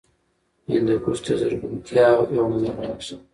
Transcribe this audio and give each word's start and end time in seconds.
هندوکش 0.73 1.19
د 1.25 1.27
زرغونتیا 1.39 2.05
یوه 2.13 2.25
مهمه 2.35 2.83
نښه 2.89 3.13
ده. 3.17 3.17